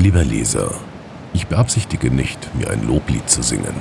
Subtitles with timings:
[0.00, 0.72] Lieber Leser,
[1.34, 3.74] ich beabsichtige nicht, mir ein Loblied zu singen.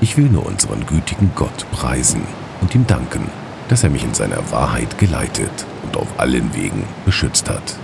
[0.00, 2.22] Ich will nur unseren gütigen Gott preisen
[2.60, 3.28] und ihm danken,
[3.68, 5.50] dass er mich in seiner Wahrheit geleitet
[5.82, 7.74] und auf allen Wegen beschützt hat.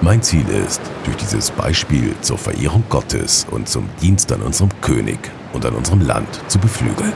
[0.00, 5.30] Mein Ziel ist, durch dieses Beispiel zur Verehrung Gottes und zum Dienst an unserem König
[5.52, 7.12] und an unserem Land zu beflügeln.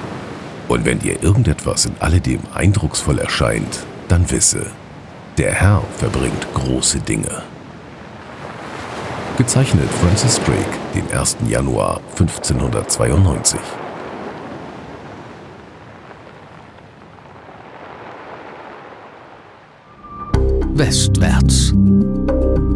[0.68, 4.66] Und wenn dir irgendetwas in alledem eindrucksvoll erscheint, dann wisse,
[5.36, 7.42] der Herr verbringt große Dinge.
[9.40, 11.38] Gezeichnet Francis Drake, den 1.
[11.48, 13.58] Januar 1592.
[20.74, 21.72] Westwärts.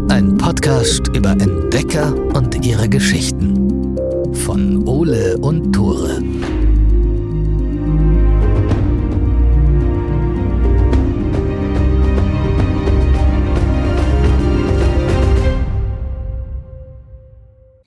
[0.08, 3.98] Ein Podcast über Entdecker und ihre Geschichten.
[4.32, 6.22] Von Ole und Tore.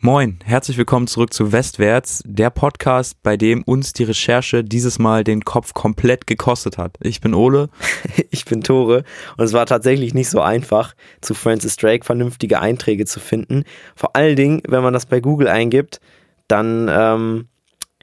[0.07, 5.25] Moin, herzlich willkommen zurück zu Westwärts, der Podcast, bei dem uns die Recherche dieses Mal
[5.25, 6.95] den Kopf komplett gekostet hat.
[7.01, 7.67] Ich bin Ole.
[8.31, 9.03] Ich bin Tore
[9.35, 13.65] und es war tatsächlich nicht so einfach, zu Francis Drake vernünftige Einträge zu finden.
[13.97, 15.99] Vor allen Dingen, wenn man das bei Google eingibt,
[16.47, 17.49] dann ähm,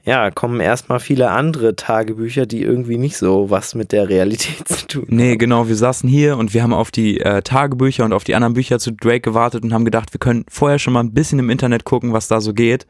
[0.05, 4.87] ja, kommen erstmal viele andere Tagebücher, die irgendwie nicht so was mit der Realität zu
[4.87, 5.15] tun haben.
[5.15, 8.35] Nee, genau, wir saßen hier und wir haben auf die äh, Tagebücher und auf die
[8.35, 11.39] anderen Bücher zu Drake gewartet und haben gedacht, wir können vorher schon mal ein bisschen
[11.39, 12.85] im Internet gucken, was da so geht.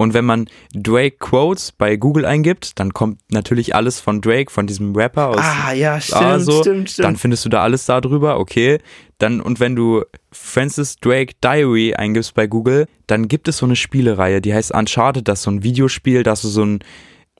[0.00, 4.68] Und wenn man Drake Quotes bei Google eingibt, dann kommt natürlich alles von Drake, von
[4.68, 5.40] diesem Rapper aus.
[5.40, 6.60] Ah, ja, stimmt, Ah, so.
[6.62, 7.04] stimmt, stimmt.
[7.04, 8.78] Dann findest du da alles da drüber, okay.
[9.18, 13.74] Dann, und wenn du Francis Drake Diary eingibst bei Google, dann gibt es so eine
[13.74, 16.78] Spielereihe, die heißt Uncharted, das ist so ein Videospiel, das ist so ein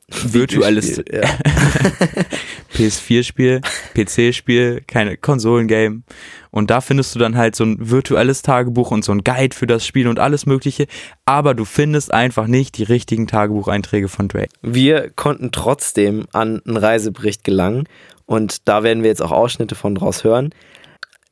[0.08, 1.28] virtuelles Videospiel, ja.
[2.74, 3.60] PS4-Spiel,
[3.94, 6.02] PC-Spiel, keine Konsolengame.
[6.50, 9.66] Und da findest du dann halt so ein virtuelles Tagebuch und so ein Guide für
[9.66, 10.86] das Spiel und alles Mögliche.
[11.26, 14.50] Aber du findest einfach nicht die richtigen Tagebucheinträge von Drake.
[14.62, 17.84] Wir konnten trotzdem an einen Reisebericht gelangen
[18.26, 20.50] und da werden wir jetzt auch Ausschnitte von draus hören.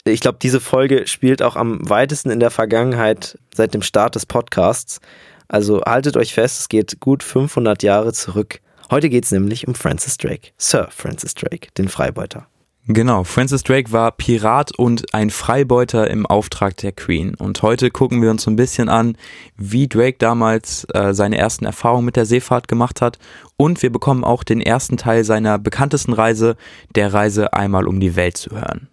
[0.05, 4.27] Ich glaube, diese Folge spielt auch am weitesten in der Vergangenheit seit dem Start des
[4.27, 5.01] Podcasts.
[5.49, 8.61] Also haltet euch fest, es geht gut 500 Jahre zurück.
[8.91, 12.47] Heute geht es nämlich um Francis Drake, Sir Francis Drake, den Freibeuter.
[12.89, 17.35] Genau, Francis Drake war Pirat und ein Freibeuter im Auftrag der Queen.
[17.35, 19.19] Und heute gucken wir uns so ein bisschen an,
[19.57, 23.19] wie Drake damals äh, seine ersten Erfahrungen mit der Seefahrt gemacht hat.
[23.57, 26.57] Und wir bekommen auch den ersten Teil seiner bekanntesten Reise,
[26.95, 28.89] der Reise einmal um die Welt zu hören.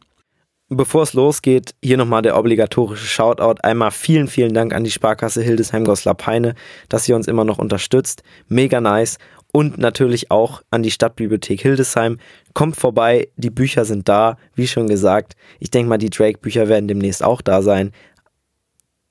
[0.69, 3.61] Bevor es losgeht, hier nochmal der obligatorische Shoutout.
[3.61, 6.55] Einmal vielen, vielen Dank an die Sparkasse Hildesheim Goslar Peine,
[6.89, 8.23] dass sie uns immer noch unterstützt.
[8.47, 9.19] Mega nice.
[9.55, 12.17] Und natürlich auch an die Stadtbibliothek Hildesheim.
[12.55, 15.35] Kommt vorbei, die Bücher sind da, wie schon gesagt.
[15.59, 17.91] Ich denke mal, die Drake-Bücher werden demnächst auch da sein.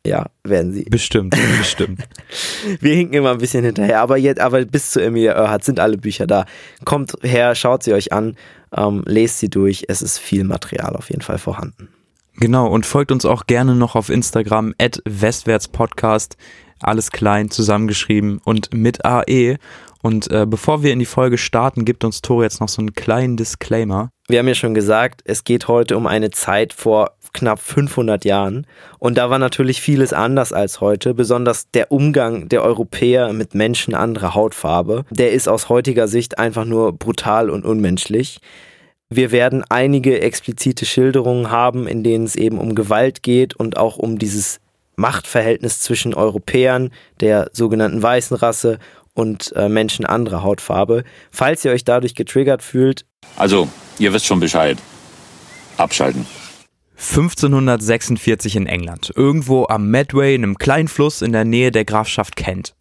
[0.05, 0.83] Ja, werden sie.
[0.83, 2.03] Bestimmt, bestimmt.
[2.81, 5.97] Wir hinken immer ein bisschen hinterher, aber jetzt, aber bis zu Emilia Earhart sind alle
[5.97, 6.45] Bücher da.
[6.85, 8.37] Kommt her, schaut sie euch an,
[8.77, 9.85] ähm, lest sie durch.
[9.87, 11.89] Es ist viel Material auf jeden Fall vorhanden.
[12.35, 16.37] Genau, und folgt uns auch gerne noch auf Instagram at westwärtspodcast.
[16.81, 19.59] Alles klein zusammengeschrieben und mit AE.
[20.03, 22.93] Und äh, bevor wir in die Folge starten, gibt uns Tore jetzt noch so einen
[22.93, 24.11] kleinen Disclaimer.
[24.29, 28.67] Wir haben ja schon gesagt, es geht heute um eine Zeit vor knapp 500 Jahren.
[28.99, 33.95] Und da war natürlich vieles anders als heute, besonders der Umgang der Europäer mit Menschen
[33.95, 35.05] anderer Hautfarbe.
[35.11, 38.41] Der ist aus heutiger Sicht einfach nur brutal und unmenschlich.
[39.09, 43.99] Wir werden einige explizite Schilderungen haben, in denen es eben um Gewalt geht und auch
[43.99, 44.59] um dieses
[44.97, 48.79] Machtverhältnis zwischen Europäern, der sogenannten weißen Rasse
[49.15, 51.05] und äh, Menschen anderer Hautfarbe.
[51.31, 53.05] Falls ihr euch dadurch getriggert fühlt,
[53.37, 53.69] Also,
[53.99, 54.79] ihr wisst schon Bescheid.
[55.77, 56.27] Abschalten.
[56.97, 62.77] 1546 in England, irgendwo am Medway, einem kleinen Fluss in der Nähe der Grafschaft Kent.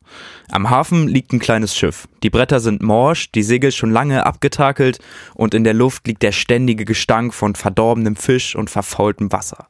[0.51, 2.07] Am Hafen liegt ein kleines Schiff.
[2.21, 4.99] Die Bretter sind morsch, die Segel schon lange abgetakelt
[5.33, 9.67] und in der Luft liegt der ständige Gestank von verdorbenem Fisch und verfaultem Wasser.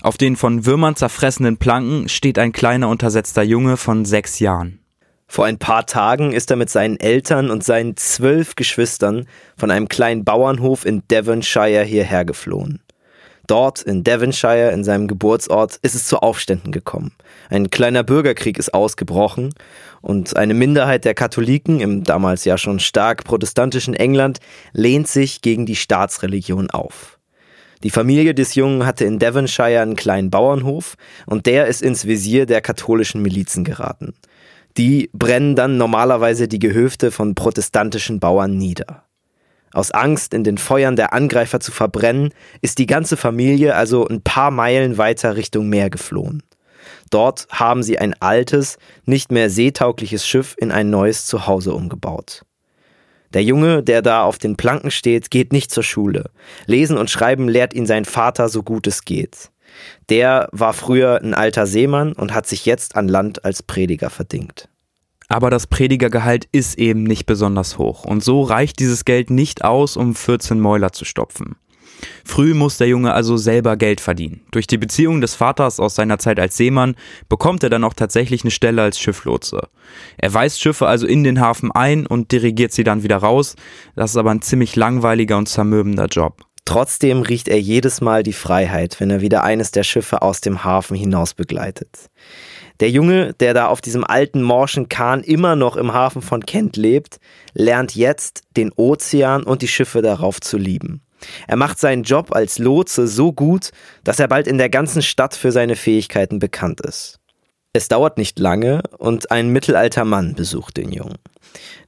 [0.00, 4.81] Auf den von Würmern zerfressenen Planken steht ein kleiner untersetzter Junge von sechs Jahren.
[5.32, 9.26] Vor ein paar Tagen ist er mit seinen Eltern und seinen zwölf Geschwistern
[9.56, 12.82] von einem kleinen Bauernhof in Devonshire hierher geflohen.
[13.46, 17.12] Dort in Devonshire, in seinem Geburtsort, ist es zu Aufständen gekommen.
[17.48, 19.54] Ein kleiner Bürgerkrieg ist ausgebrochen
[20.02, 24.38] und eine Minderheit der Katholiken im damals ja schon stark protestantischen England
[24.74, 27.18] lehnt sich gegen die Staatsreligion auf.
[27.84, 32.44] Die Familie des Jungen hatte in Devonshire einen kleinen Bauernhof und der ist ins Visier
[32.44, 34.12] der katholischen Milizen geraten.
[34.76, 39.04] Die brennen dann normalerweise die Gehöfte von protestantischen Bauern nieder.
[39.72, 42.30] Aus Angst, in den Feuern der Angreifer zu verbrennen,
[42.60, 46.42] ist die ganze Familie also ein paar Meilen weiter Richtung Meer geflohen.
[47.10, 52.42] Dort haben sie ein altes, nicht mehr seetaugliches Schiff in ein neues Zuhause umgebaut.
[53.34, 56.30] Der Junge, der da auf den Planken steht, geht nicht zur Schule.
[56.66, 59.51] Lesen und Schreiben lehrt ihn sein Vater so gut es geht.
[60.08, 64.68] Der war früher ein alter Seemann und hat sich jetzt an Land als Prediger verdingt.
[65.28, 69.96] Aber das Predigergehalt ist eben nicht besonders hoch und so reicht dieses Geld nicht aus,
[69.96, 71.56] um 14 Mäuler zu stopfen.
[72.24, 74.42] Früh muss der Junge also selber Geld verdienen.
[74.50, 76.96] Durch die Beziehung des Vaters aus seiner Zeit als Seemann
[77.28, 79.68] bekommt er dann auch tatsächlich eine Stelle als Schifflotse.
[80.18, 83.56] Er weist Schiffe also in den Hafen ein und dirigiert sie dann wieder raus.
[83.94, 86.44] Das ist aber ein ziemlich langweiliger und zermürbender Job.
[86.64, 90.64] Trotzdem riecht er jedes Mal die Freiheit, wenn er wieder eines der Schiffe aus dem
[90.64, 92.08] Hafen hinaus begleitet.
[92.80, 96.76] Der Junge, der da auf diesem alten morschen Kahn immer noch im Hafen von Kent
[96.76, 97.18] lebt,
[97.52, 101.02] lernt jetzt den Ozean und die Schiffe darauf zu lieben.
[101.46, 103.70] Er macht seinen Job als Lotse so gut,
[104.04, 107.21] dass er bald in der ganzen Stadt für seine Fähigkeiten bekannt ist.
[107.74, 111.16] Es dauert nicht lange und ein mittelalter Mann besucht den Jungen.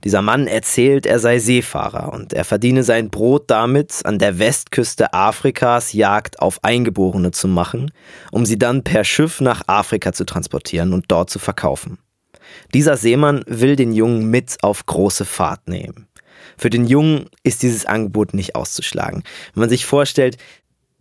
[0.03, 5.13] Dieser Mann erzählt, er sei Seefahrer und er verdiene sein Brot damit, an der Westküste
[5.13, 7.91] Afrikas Jagd auf Eingeborene zu machen,
[8.33, 11.99] um sie dann per Schiff nach Afrika zu transportieren und dort zu verkaufen.
[12.73, 16.09] Dieser Seemann will den Jungen mit auf große Fahrt nehmen.
[16.57, 19.23] Für den Jungen ist dieses Angebot nicht auszuschlagen.
[19.53, 20.39] Wenn man sich vorstellt,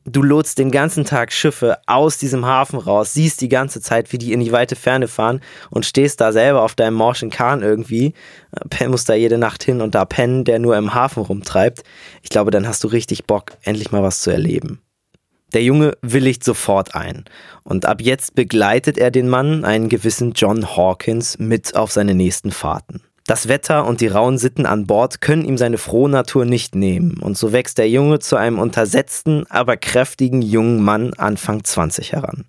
[0.05, 4.17] du lotst den ganzen Tag Schiffe aus diesem Hafen raus, siehst die ganze Zeit, wie
[4.17, 8.13] die in die weite Ferne fahren und stehst da selber auf deinem morschen Kahn irgendwie,
[8.79, 11.83] äh, musst da jede Nacht hin und da pennen, der nur im Hafen rumtreibt.
[12.21, 14.81] Ich glaube, dann hast du richtig Bock, endlich mal was zu erleben.
[15.53, 17.25] Der Junge willigt sofort ein
[17.63, 22.51] und ab jetzt begleitet er den Mann, einen gewissen John Hawkins, mit auf seine nächsten
[22.51, 23.03] Fahrten.
[23.25, 27.20] Das Wetter und die rauen Sitten an Bord können ihm seine frohe Natur nicht nehmen,
[27.22, 32.46] und so wächst der Junge zu einem untersetzten, aber kräftigen jungen Mann Anfang 20 heran.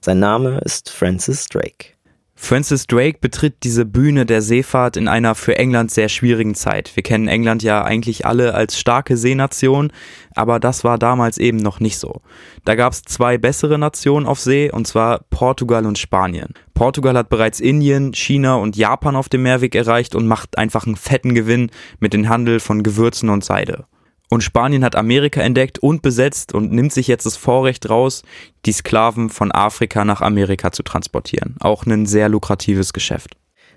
[0.00, 1.95] Sein Name ist Francis Drake.
[2.38, 6.94] Francis Drake betritt diese Bühne der Seefahrt in einer für England sehr schwierigen Zeit.
[6.94, 9.90] Wir kennen England ja eigentlich alle als starke Seenation,
[10.34, 12.20] aber das war damals eben noch nicht so.
[12.64, 16.52] Da gab es zwei bessere Nationen auf See, und zwar Portugal und Spanien.
[16.74, 20.96] Portugal hat bereits Indien, China und Japan auf dem Meerweg erreicht und macht einfach einen
[20.96, 23.86] fetten Gewinn mit dem Handel von Gewürzen und Seide.
[24.28, 28.22] Und Spanien hat Amerika entdeckt und besetzt und nimmt sich jetzt das Vorrecht raus,
[28.64, 31.56] die Sklaven von Afrika nach Amerika zu transportieren.
[31.60, 33.36] Auch ein sehr lukratives Geschäft.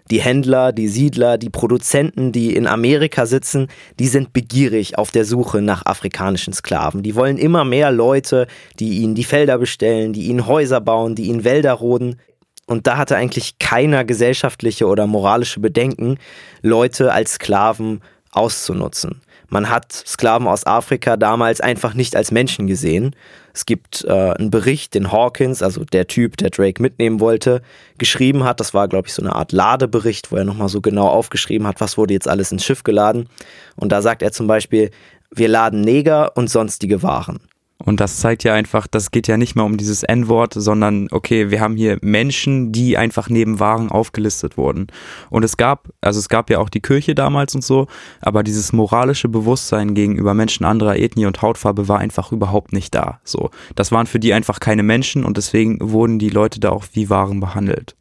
[0.09, 3.67] Die Händler, die Siedler, die Produzenten, die in Amerika sitzen,
[3.99, 7.03] die sind begierig auf der Suche nach afrikanischen Sklaven.
[7.03, 8.47] Die wollen immer mehr Leute,
[8.79, 12.19] die ihnen die Felder bestellen, die ihnen Häuser bauen, die ihnen Wälder roden.
[12.65, 16.17] Und da hatte eigentlich keiner gesellschaftliche oder moralische Bedenken,
[16.63, 19.21] Leute als Sklaven auszunutzen.
[19.49, 23.15] Man hat Sklaven aus Afrika damals einfach nicht als Menschen gesehen.
[23.53, 27.61] Es gibt äh, einen Bericht, den Hawkins, also der Typ, der Drake mitnehmen wollte,
[27.97, 28.59] geschrieben hat.
[28.59, 31.81] Das war, glaube ich, so eine Art Ladebericht, wo er nochmal so genau aufgeschrieben hat,
[31.81, 33.27] was wurde jetzt alles ins Schiff geladen.
[33.75, 34.91] Und da sagt er zum Beispiel,
[35.31, 37.39] wir laden Neger und sonstige Waren.
[37.85, 41.49] Und das zeigt ja einfach, das geht ja nicht mehr um dieses N-Wort, sondern okay,
[41.49, 44.87] wir haben hier Menschen, die einfach neben Waren aufgelistet wurden.
[45.29, 47.87] Und es gab, also es gab ja auch die Kirche damals und so,
[48.19, 53.21] aber dieses moralische Bewusstsein gegenüber Menschen anderer Ethnie und Hautfarbe war einfach überhaupt nicht da.
[53.23, 56.83] So, das waren für die einfach keine Menschen und deswegen wurden die Leute da auch
[56.91, 57.95] wie Waren behandelt.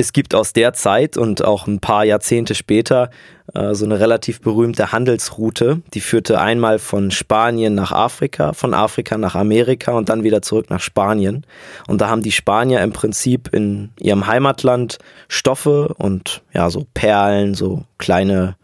[0.00, 3.10] Es gibt aus der Zeit und auch ein paar Jahrzehnte später
[3.54, 5.82] äh, so eine relativ berühmte Handelsroute.
[5.94, 10.70] Die führte einmal von Spanien nach Afrika, von Afrika nach Amerika und dann wieder zurück
[10.70, 11.44] nach Spanien.
[11.88, 17.54] Und da haben die Spanier im Prinzip in ihrem Heimatland Stoffe und ja, so Perlen,
[17.54, 18.56] so kleine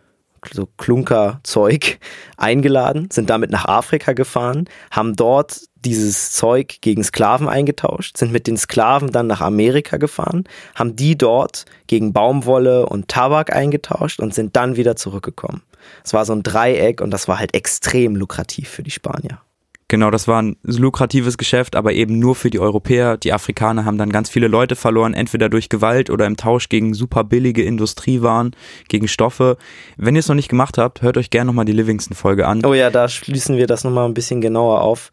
[0.52, 1.98] so Klunkerzeug
[2.36, 8.46] eingeladen, sind damit nach Afrika gefahren, haben dort dieses Zeug gegen Sklaven eingetauscht, sind mit
[8.46, 14.34] den Sklaven dann nach Amerika gefahren, haben die dort gegen Baumwolle und Tabak eingetauscht und
[14.34, 15.62] sind dann wieder zurückgekommen.
[16.04, 19.40] Es war so ein Dreieck und das war halt extrem lukrativ für die Spanier.
[19.88, 23.16] Genau, das war ein lukratives Geschäft, aber eben nur für die Europäer.
[23.16, 26.92] Die Afrikaner haben dann ganz viele Leute verloren, entweder durch Gewalt oder im Tausch gegen
[26.92, 28.56] super billige Industriewaren,
[28.88, 29.56] gegen Stoffe.
[29.96, 32.64] Wenn ihr es noch nicht gemacht habt, hört euch gerne nochmal die Livingston-Folge an.
[32.64, 35.12] Oh ja, da schließen wir das nochmal ein bisschen genauer auf.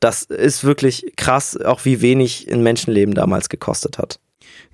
[0.00, 4.18] Das ist wirklich krass, auch wie wenig ein Menschenleben damals gekostet hat.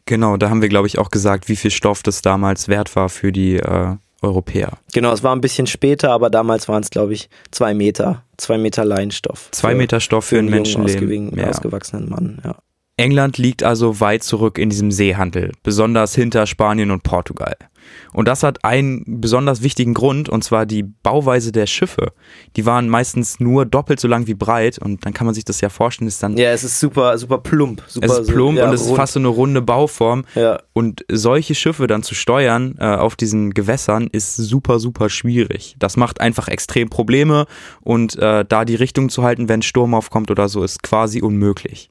[0.06, 3.08] Genau, da haben wir, glaube ich, auch gesagt, wie viel Stoff das damals wert war
[3.08, 4.78] für die äh, Europäer.
[4.92, 8.58] Genau, es war ein bisschen später, aber damals waren es, glaube ich, zwei Meter, zwei
[8.58, 9.48] Meter Leinstoff.
[9.52, 11.38] Zwei Meter Stoff für, für einen Menschenleben.
[11.44, 12.56] Ausgewachsenen Mann, ja.
[12.96, 17.56] England liegt also weit zurück in diesem Seehandel, besonders hinter Spanien und Portugal.
[18.12, 22.12] Und das hat einen besonders wichtigen Grund, und zwar die Bauweise der Schiffe.
[22.56, 25.60] Die waren meistens nur doppelt so lang wie breit und dann kann man sich das
[25.60, 26.36] ja vorstellen, ist dann.
[26.36, 27.82] Ja, es ist super, super plump.
[27.88, 28.96] Super, es ist plump so, ja, und es ist rund.
[28.96, 30.24] fast so eine runde Bauform.
[30.34, 30.60] Ja.
[30.72, 35.76] Und solche Schiffe dann zu steuern äh, auf diesen Gewässern ist super, super schwierig.
[35.78, 37.46] Das macht einfach extrem Probleme
[37.80, 41.90] und äh, da die Richtung zu halten, wenn Sturm aufkommt oder so, ist quasi unmöglich.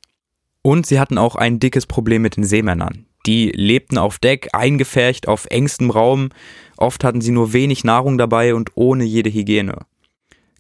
[0.62, 3.06] Und sie hatten auch ein dickes Problem mit den Seemännern.
[3.26, 6.30] Die lebten auf Deck, eingefärcht, auf engstem Raum.
[6.78, 9.86] Oft hatten sie nur wenig Nahrung dabei und ohne jede Hygiene.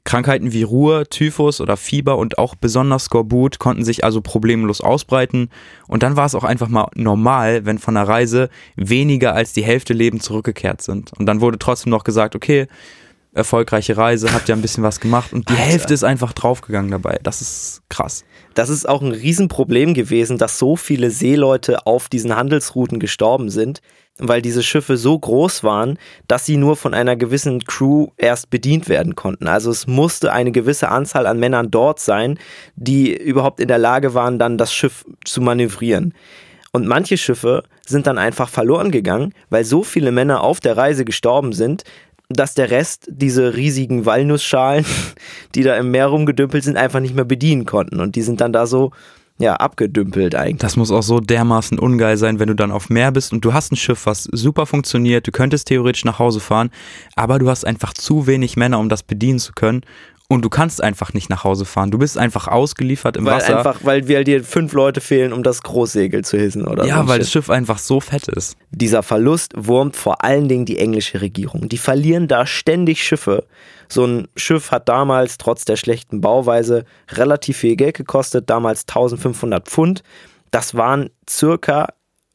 [0.04, 5.50] Krankheiten wie Ruhr, Typhus oder Fieber und auch besonders Skorbut konnten sich also problemlos ausbreiten.
[5.88, 9.64] Und dann war es auch einfach mal normal, wenn von der Reise weniger als die
[9.64, 11.12] Hälfte Leben zurückgekehrt sind.
[11.20, 12.68] Und dann wurde trotzdem noch gesagt, okay,
[13.34, 15.66] erfolgreiche Reise, habt ihr ein bisschen was gemacht und die Alter.
[15.66, 17.20] Hälfte ist einfach draufgegangen dabei.
[17.24, 18.26] Das ist krass.
[18.54, 23.82] Das ist auch ein Riesenproblem gewesen, dass so viele Seeleute auf diesen Handelsrouten gestorben sind,
[24.18, 25.98] weil diese Schiffe so groß waren,
[26.28, 29.48] dass sie nur von einer gewissen Crew erst bedient werden konnten.
[29.48, 32.38] Also es musste eine gewisse Anzahl an Männern dort sein,
[32.76, 36.14] die überhaupt in der Lage waren, dann das Schiff zu manövrieren.
[36.74, 41.04] Und manche Schiffe sind dann einfach verloren gegangen, weil so viele Männer auf der Reise
[41.04, 41.84] gestorben sind,
[42.34, 44.86] dass der Rest diese riesigen Walnussschalen,
[45.56, 48.00] die da im Meer rumgedümpelt sind, einfach nicht mehr bedienen konnten.
[48.00, 48.92] Und die sind dann da so,
[49.42, 50.60] ja, abgedümpelt eigentlich.
[50.60, 53.54] Das muss auch so dermaßen ungeil sein, wenn du dann auf Meer bist und du
[53.54, 56.70] hast ein Schiff, was super funktioniert, du könntest theoretisch nach Hause fahren,
[57.16, 59.82] aber du hast einfach zu wenig Männer, um das bedienen zu können.
[60.32, 61.92] Und du kannst einfach nicht nach Hause fahren.
[61.92, 63.58] Du bist einfach ausgeliefert im Weil Wasser.
[63.58, 66.90] einfach, weil wir dir fünf Leute fehlen, um das Großsegel zu hissen oder so.
[66.90, 67.22] ja, ein weil Shit.
[67.24, 68.56] das Schiff einfach so fett ist.
[68.72, 71.68] Dieser Verlust wurmt vor allen Dingen die englische Regierung.
[71.68, 73.46] Die verlieren da ständig Schiffe.
[73.90, 79.68] So ein Schiff hat damals trotz der schlechten Bauweise relativ viel Geld gekostet, damals 1500
[79.68, 80.02] Pfund.
[80.50, 81.90] Das waren circa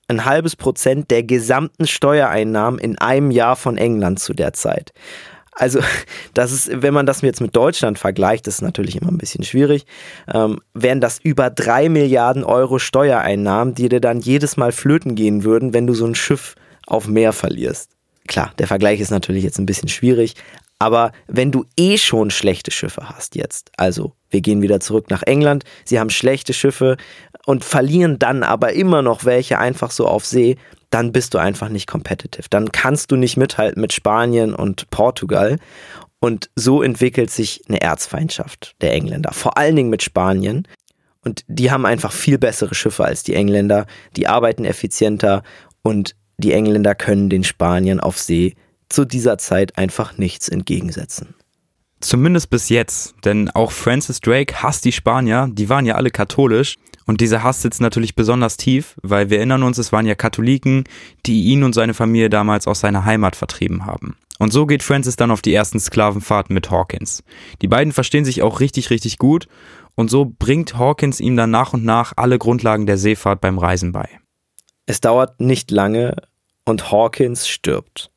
[0.08, 4.92] ein halbes Prozent der gesamten Steuereinnahmen in einem Jahr von England zu der Zeit.
[5.56, 5.80] Also,
[6.34, 9.42] das ist, wenn man das jetzt mit Deutschland vergleicht, das ist natürlich immer ein bisschen
[9.42, 9.86] schwierig,
[10.32, 15.42] ähm, wären das über drei Milliarden Euro Steuereinnahmen, die dir dann jedes Mal flöten gehen
[15.42, 16.54] würden, wenn du so ein Schiff
[16.86, 17.90] auf Meer verlierst.
[18.28, 20.34] Klar, der Vergleich ist natürlich jetzt ein bisschen schwierig,
[20.78, 25.22] aber wenn du eh schon schlechte Schiffe hast jetzt, also wir gehen wieder zurück nach
[25.22, 26.96] England, sie haben schlechte Schiffe
[27.46, 30.56] und verlieren dann aber immer noch welche einfach so auf See,
[30.90, 32.48] dann bist du einfach nicht competitive.
[32.50, 35.58] Dann kannst du nicht mithalten mit Spanien und Portugal.
[36.20, 40.66] Und so entwickelt sich eine Erzfeindschaft der Engländer, vor allen Dingen mit Spanien.
[41.22, 45.42] Und die haben einfach viel bessere Schiffe als die Engländer, die arbeiten effizienter
[45.82, 48.54] und die Engländer können den Spaniern auf See
[48.88, 51.34] zu dieser Zeit einfach nichts entgegensetzen.
[52.00, 56.76] Zumindest bis jetzt, denn auch Francis Drake hasst die Spanier, die waren ja alle katholisch
[57.06, 60.84] und dieser Hass sitzt natürlich besonders tief, weil wir erinnern uns, es waren ja Katholiken,
[61.24, 64.16] die ihn und seine Familie damals aus seiner Heimat vertrieben haben.
[64.38, 67.22] Und so geht Francis dann auf die ersten Sklavenfahrten mit Hawkins.
[67.62, 69.46] Die beiden verstehen sich auch richtig, richtig gut
[69.94, 73.92] und so bringt Hawkins ihm dann nach und nach alle Grundlagen der Seefahrt beim Reisen
[73.92, 74.08] bei.
[74.84, 76.16] Es dauert nicht lange
[76.64, 78.10] und Hawkins stirbt.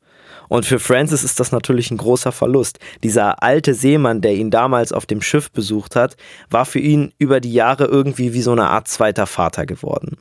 [0.50, 2.80] Und für Francis ist das natürlich ein großer Verlust.
[3.04, 6.16] Dieser alte Seemann, der ihn damals auf dem Schiff besucht hat,
[6.50, 10.18] war für ihn über die Jahre irgendwie wie so eine Art zweiter Vater geworden.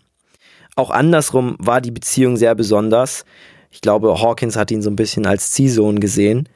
[0.75, 3.25] Auch andersrum war die Beziehung sehr besonders.
[3.71, 6.48] Ich glaube, Hawkins hat ihn so ein bisschen als Ziehsohn gesehen.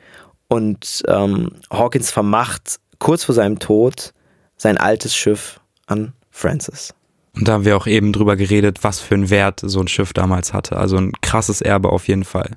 [0.49, 4.13] Und ähm, Hawkins vermacht kurz vor seinem Tod
[4.55, 6.93] sein altes Schiff an Francis.
[7.35, 10.13] Und da haben wir auch eben drüber geredet, was für einen Wert so ein Schiff
[10.13, 10.77] damals hatte.
[10.77, 12.51] Also ein krasses Erbe auf jeden Fall.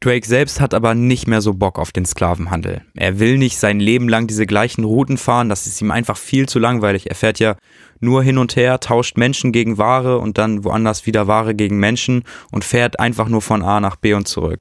[0.00, 2.80] Drake selbst hat aber nicht mehr so Bock auf den Sklavenhandel.
[2.94, 6.48] Er will nicht sein Leben lang diese gleichen Routen fahren, das ist ihm einfach viel
[6.48, 7.10] zu langweilig.
[7.10, 7.56] Er fährt ja
[8.00, 12.24] nur hin und her, tauscht Menschen gegen Ware und dann woanders wieder Ware gegen Menschen
[12.50, 14.58] und fährt einfach nur von A nach B und zurück.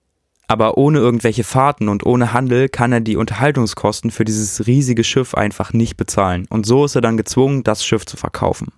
[0.47, 5.35] Aber ohne irgendwelche Fahrten und ohne Handel kann er die Unterhaltungskosten für dieses riesige Schiff
[5.35, 6.47] einfach nicht bezahlen.
[6.49, 8.73] Und so ist er dann gezwungen, das Schiff zu verkaufen.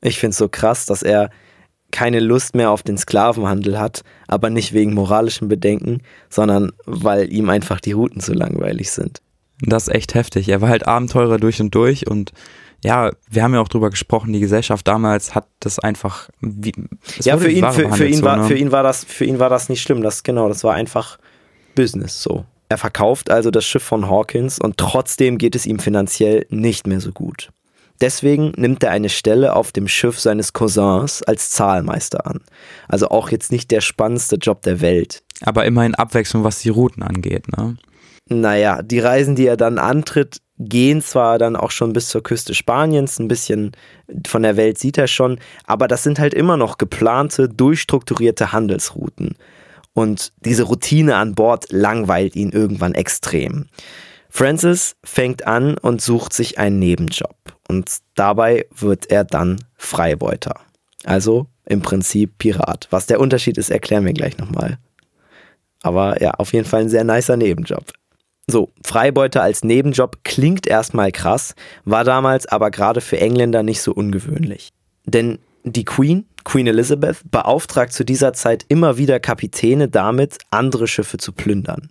[0.00, 1.30] Ich finde es so krass, dass er
[1.90, 7.50] keine Lust mehr auf den Sklavenhandel hat, aber nicht wegen moralischen Bedenken, sondern weil ihm
[7.50, 9.20] einfach die Routen zu langweilig sind.
[9.62, 10.48] Das ist echt heftig.
[10.48, 12.32] Er war halt Abenteurer durch und durch und
[12.82, 16.72] ja, wir haben ja auch drüber gesprochen, die Gesellschaft damals hat das einfach wie,
[17.20, 18.44] ja, für ihn, für, für, ihn so, war, ne?
[18.44, 20.02] für ihn war das, für ihn war das nicht schlimm.
[20.02, 21.18] Das genau, das war einfach
[21.74, 22.44] Business so.
[22.70, 27.00] Er verkauft also das Schiff von Hawkins und trotzdem geht es ihm finanziell nicht mehr
[27.00, 27.50] so gut.
[28.00, 32.40] Deswegen nimmt er eine Stelle auf dem Schiff seines Cousins als Zahlmeister an.
[32.88, 35.22] Also auch jetzt nicht der spannendste Job der Welt.
[35.42, 37.76] Aber immerhin Abwechslung, was die Routen angeht, ne?
[38.28, 42.54] Naja, die Reisen, die er dann antritt, gehen zwar dann auch schon bis zur Küste
[42.54, 43.72] Spaniens, ein bisschen
[44.26, 49.36] von der Welt sieht er schon, aber das sind halt immer noch geplante, durchstrukturierte Handelsrouten.
[49.94, 53.66] Und diese Routine an Bord langweilt ihn irgendwann extrem.
[54.28, 57.34] Francis fängt an und sucht sich einen Nebenjob.
[57.70, 60.56] Und dabei wird er dann Freibeuter.
[61.04, 62.88] Also im Prinzip Pirat.
[62.90, 64.78] Was der Unterschied ist, erklären wir gleich nochmal.
[65.80, 67.92] Aber ja, auf jeden Fall ein sehr nicer Nebenjob.
[68.48, 73.92] So, Freibeuter als Nebenjob klingt erstmal krass, war damals aber gerade für Engländer nicht so
[73.92, 74.70] ungewöhnlich.
[75.04, 81.18] Denn die Queen, Queen Elizabeth, beauftragt zu dieser Zeit immer wieder Kapitäne damit, andere Schiffe
[81.18, 81.88] zu plündern.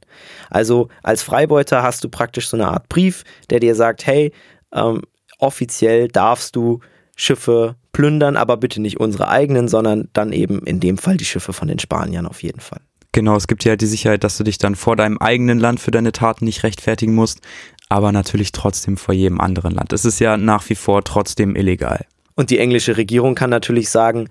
[0.50, 4.34] Also als Freibeuter hast du praktisch so eine Art Brief, der dir sagt, hey,
[4.74, 5.04] ähm,
[5.40, 6.80] offiziell darfst du
[7.16, 11.52] Schiffe plündern, aber bitte nicht unsere eigenen, sondern dann eben in dem Fall die Schiffe
[11.52, 12.80] von den Spaniern auf jeden Fall.
[13.12, 15.80] Genau, es gibt ja halt die Sicherheit, dass du dich dann vor deinem eigenen Land
[15.80, 17.42] für deine Taten nicht rechtfertigen musst,
[17.90, 19.92] aber natürlich trotzdem vor jedem anderen Land.
[19.94, 22.06] Es ist ja nach wie vor trotzdem illegal.
[22.36, 24.30] Und die englische Regierung kann natürlich sagen,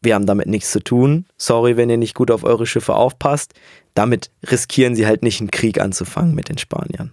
[0.00, 1.26] wir haben damit nichts zu tun.
[1.36, 3.54] Sorry, wenn ihr nicht gut auf eure Schiffe aufpasst.
[3.94, 7.12] Damit riskieren sie halt nicht einen Krieg anzufangen mit den Spaniern.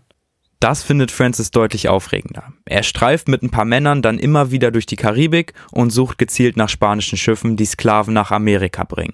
[0.66, 2.52] Das findet Francis deutlich aufregender.
[2.66, 6.58] Er streift mit ein paar Männern dann immer wieder durch die Karibik und sucht gezielt
[6.58, 9.14] nach spanischen Schiffen, die Sklaven nach Amerika bringen.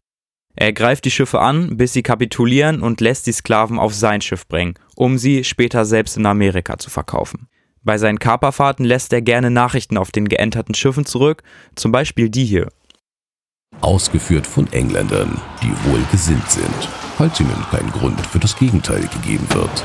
[0.56, 4.48] Er greift die Schiffe an, bis sie kapitulieren und lässt die Sklaven auf sein Schiff
[4.48, 7.50] bringen, um sie später selbst in Amerika zu verkaufen.
[7.84, 11.44] Bei seinen Kaperfahrten lässt er gerne Nachrichten auf den geänterten Schiffen zurück,
[11.76, 12.70] zum Beispiel die hier.
[13.82, 19.84] Ausgeführt von Engländern, die wohlgesinnt sind, falls ihnen kein Grund für das Gegenteil gegeben wird.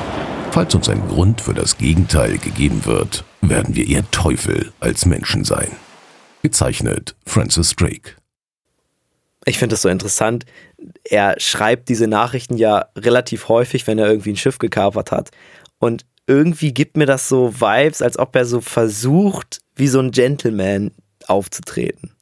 [0.57, 5.45] Falls uns ein Grund für das Gegenteil gegeben wird, werden wir eher Teufel als Menschen
[5.45, 5.71] sein.
[6.41, 8.13] Gezeichnet Francis Drake.
[9.45, 10.47] Ich finde das so interessant.
[11.05, 15.31] Er schreibt diese Nachrichten ja relativ häufig, wenn er irgendwie ein Schiff gekapert hat.
[15.79, 20.11] Und irgendwie gibt mir das so Vibes, als ob er so versucht, wie so ein
[20.11, 20.91] Gentleman
[21.27, 22.13] aufzutreten.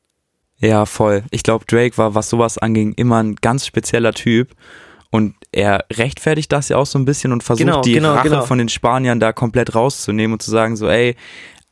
[0.57, 1.23] Ja, voll.
[1.31, 4.57] Ich glaube, Drake war, was sowas anging, immer ein ganz spezieller Typ.
[5.15, 8.29] Und er rechtfertigt das ja auch so ein bisschen und versucht Genau, die genau, Rache
[8.29, 8.43] genau.
[8.43, 11.17] von den Spaniern da komplett rauszunehmen und zu sagen so, ey,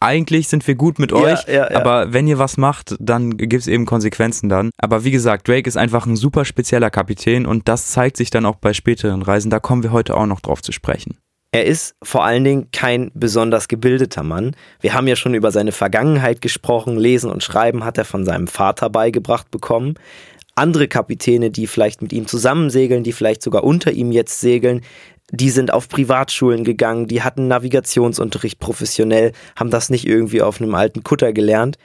[0.01, 1.77] eigentlich sind wir gut mit Ja, euch, ja, ja.
[1.77, 4.71] aber wenn ihr was macht, dann gibt es eben Konsequenzen dann.
[4.79, 8.45] Aber wie gesagt, Drake ist einfach ein super spezieller Kapitän und das zeigt sich dann
[8.45, 9.51] auch bei späteren Reisen.
[9.51, 11.19] Da kommen wir heute auch noch drauf zu sprechen.
[11.55, 14.57] Er ist vor allen Dingen kein besonders gebildeter Mann.
[14.81, 16.97] Wir haben ja schon über seine Vergangenheit gesprochen.
[16.97, 19.95] Lesen und Schreiben hat er von seinem Vater beigebracht bekommen.
[20.55, 24.83] Andere Kapitäne, die vielleicht mit ihm zusammen segeln, die vielleicht sogar unter ihm jetzt segeln,
[25.31, 30.75] die sind auf Privatschulen gegangen, die hatten Navigationsunterricht professionell, haben das nicht irgendwie auf einem
[30.75, 31.79] alten Kutter gelernt.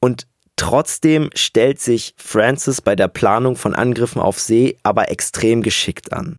[0.00, 0.26] Und
[0.56, 6.36] trotzdem stellt sich Francis bei der Planung von Angriffen auf See aber extrem geschickt an.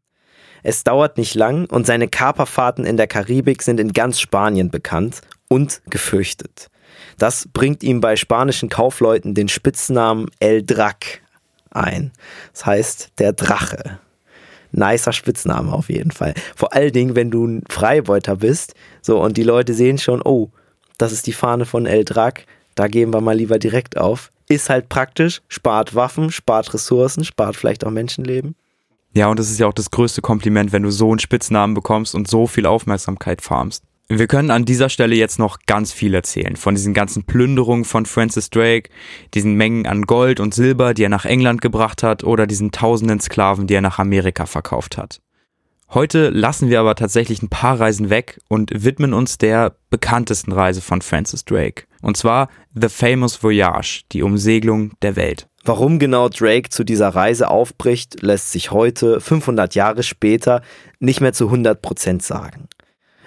[0.62, 5.22] Es dauert nicht lang und seine Kaperfahrten in der Karibik sind in ganz Spanien bekannt
[5.48, 6.68] und gefürchtet.
[7.18, 11.22] Das bringt ihm bei spanischen Kaufleuten den Spitznamen El Drac
[11.72, 12.12] ein.
[12.54, 14.00] Das heißt der Drache.
[14.72, 16.34] Nicer Spitzname auf jeden Fall.
[16.56, 20.50] Vor allen Dingen, wenn du ein Freibeuter bist, so und die Leute sehen schon, oh,
[20.98, 24.32] das ist die Fahne von El Drac, da gehen wir mal lieber direkt auf.
[24.48, 28.56] Ist halt praktisch, spart Waffen, spart Ressourcen, spart vielleicht auch Menschenleben.
[29.14, 32.14] Ja, und das ist ja auch das größte Kompliment, wenn du so einen Spitznamen bekommst
[32.14, 33.84] und so viel Aufmerksamkeit farmst.
[34.12, 36.56] Wir können an dieser Stelle jetzt noch ganz viel erzählen.
[36.56, 38.90] Von diesen ganzen Plünderungen von Francis Drake,
[39.36, 43.20] diesen Mengen an Gold und Silber, die er nach England gebracht hat, oder diesen tausenden
[43.20, 45.22] Sklaven, die er nach Amerika verkauft hat.
[45.92, 50.82] Heute lassen wir aber tatsächlich ein paar Reisen weg und widmen uns der bekanntesten Reise
[50.82, 51.84] von Francis Drake.
[52.02, 55.48] Und zwar The Famous Voyage, die Umsegelung der Welt.
[55.66, 60.64] Warum genau Drake zu dieser Reise aufbricht, lässt sich heute, 500 Jahre später,
[61.00, 62.70] nicht mehr zu 100% sagen.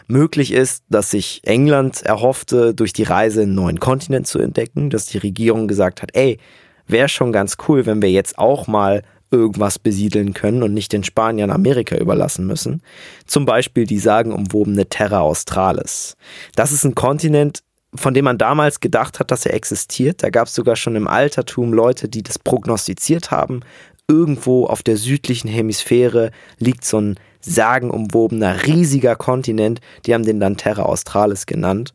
[0.08, 5.06] Möglich ist, dass sich England erhoffte, durch die Reise einen neuen Kontinent zu entdecken, dass
[5.06, 6.38] die Regierung gesagt hat, ey,
[6.86, 11.04] wäre schon ganz cool, wenn wir jetzt auch mal irgendwas besiedeln können und nicht den
[11.04, 12.82] Spaniern Amerika überlassen müssen.
[13.26, 16.16] Zum Beispiel die sagenumwobene Terra Australis.
[16.54, 17.62] Das ist ein Kontinent,
[17.94, 20.22] von dem man damals gedacht hat, dass er existiert.
[20.22, 23.60] Da gab es sogar schon im Altertum Leute, die das prognostiziert haben.
[24.08, 29.80] Irgendwo auf der südlichen Hemisphäre liegt so ein sagenumwobener, riesiger Kontinent.
[30.06, 31.94] Die haben den dann Terra Australis genannt.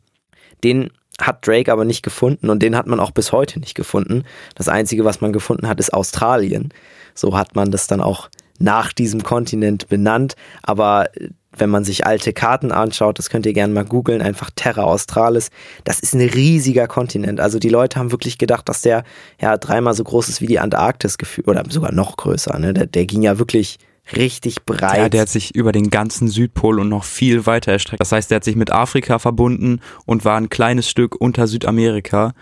[0.62, 4.22] Den hat Drake aber nicht gefunden und den hat man auch bis heute nicht gefunden.
[4.54, 6.72] Das Einzige, was man gefunden hat, ist Australien.
[7.14, 8.28] So hat man das dann auch
[8.60, 10.34] nach diesem Kontinent benannt.
[10.62, 11.08] Aber
[11.56, 15.50] wenn man sich alte Karten anschaut, das könnt ihr gerne mal googeln, einfach Terra Australis,
[15.84, 17.40] das ist ein riesiger Kontinent.
[17.40, 19.04] Also die Leute haben wirklich gedacht, dass der
[19.40, 22.56] ja dreimal so groß ist wie die Antarktis oder sogar noch größer.
[22.58, 22.74] Ne?
[22.74, 23.78] Der, der ging ja wirklich
[24.16, 24.98] richtig breit.
[24.98, 28.00] Ja, der hat sich über den ganzen Südpol und noch viel weiter erstreckt.
[28.00, 32.34] Das heißt, der hat sich mit Afrika verbunden und war ein kleines Stück unter Südamerika.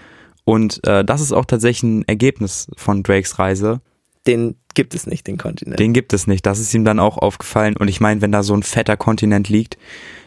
[0.45, 3.81] Und äh, das ist auch tatsächlich ein Ergebnis von Drakes Reise.
[4.27, 5.81] den gibt es nicht, den Kontinent.
[5.81, 6.47] Den gibt es nicht.
[6.47, 7.77] Das ist ihm dann auch aufgefallen.
[7.77, 9.79] Und ich meine, wenn da so ein fetter Kontinent liegt,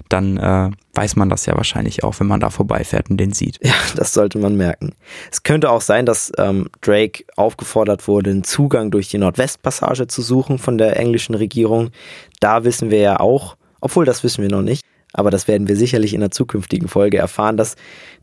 [0.09, 3.59] dann äh, weiß man das ja wahrscheinlich auch, wenn man da vorbeifährt und den sieht.
[3.63, 4.93] Ja, das sollte man merken.
[5.31, 10.21] Es könnte auch sein, dass ähm, Drake aufgefordert wurde, einen Zugang durch die Nordwestpassage zu
[10.21, 11.91] suchen von der englischen Regierung.
[12.39, 15.75] Da wissen wir ja auch, obwohl das wissen wir noch nicht, aber das werden wir
[15.75, 17.75] sicherlich in der zukünftigen Folge erfahren, dass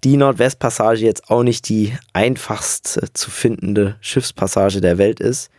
[0.05, 5.51] die Nordwestpassage jetzt auch nicht die einfachst äh, zu findende Schiffspassage der Welt ist.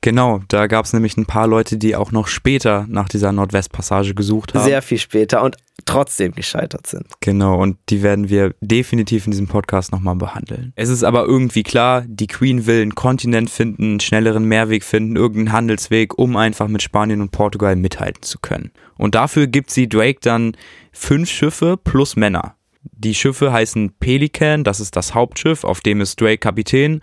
[0.00, 4.14] Genau, da gab es nämlich ein paar Leute, die auch noch später nach dieser Nordwestpassage
[4.14, 4.64] gesucht haben.
[4.64, 7.06] Sehr viel später und trotzdem gescheitert sind.
[7.20, 10.72] Genau, und die werden wir definitiv in diesem Podcast nochmal behandeln.
[10.76, 15.16] Es ist aber irgendwie klar, die Queen will einen Kontinent finden, einen schnelleren Mehrweg finden,
[15.16, 18.70] irgendeinen Handelsweg, um einfach mit Spanien und Portugal mithalten zu können.
[18.96, 20.56] Und dafür gibt sie Drake dann
[20.92, 22.54] fünf Schiffe plus Männer.
[22.82, 27.00] Die Schiffe heißen Pelican, das ist das Hauptschiff, auf dem ist Drake Kapitän,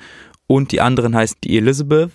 [0.47, 2.11] und die anderen heißen die Elizabeth,